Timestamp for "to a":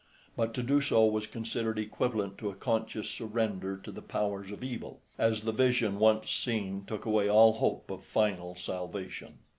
2.39-2.55